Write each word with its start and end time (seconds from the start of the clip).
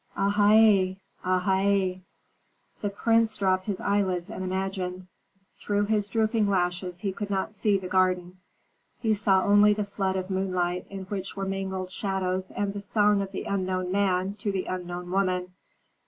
"Áha 0.17 0.33
ā! 0.33 0.97
áha 1.23 1.43
ā!" 1.51 2.01
The 2.81 2.89
prince 2.89 3.37
dropped 3.37 3.67
his 3.67 3.79
eyelids 3.79 4.31
and 4.31 4.43
imagined. 4.43 5.05
Through 5.59 5.85
his 5.85 6.09
drooping 6.09 6.49
lashes 6.49 7.01
he 7.01 7.11
could 7.11 7.29
not 7.29 7.53
see 7.53 7.77
the 7.77 7.87
garden, 7.87 8.39
he 8.99 9.13
saw 9.13 9.43
only 9.43 9.75
the 9.75 9.85
flood 9.85 10.15
of 10.15 10.31
moonlight 10.31 10.87
in 10.89 11.03
which 11.03 11.35
were 11.35 11.45
mingled 11.45 11.91
shadows 11.91 12.49
and 12.49 12.73
the 12.73 12.81
song 12.81 13.21
of 13.21 13.31
the 13.31 13.43
unknown 13.43 13.91
man 13.91 14.33
to 14.39 14.51
the 14.51 14.65
unknown 14.65 15.11
woman. 15.11 15.53